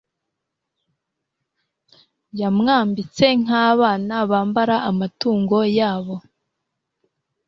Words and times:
Yamwambitse 2.39 3.25
nkabana 3.41 4.15
bambara 4.29 4.75
amatungo 4.89 5.57
yabo 5.77 6.15